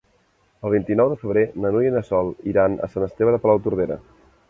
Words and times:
El 0.69 0.73
vint-i-nou 0.75 1.11
de 1.11 1.19
febrer 1.25 1.45
na 1.65 1.73
Núria 1.77 1.93
i 1.93 1.95
na 1.99 2.03
Sol 2.09 2.35
iran 2.55 2.81
a 2.89 2.93
Sant 2.95 3.09
Esteve 3.13 3.37
de 3.37 3.45
Palautordera. 3.47 4.05